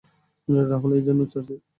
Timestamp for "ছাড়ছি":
1.25-1.55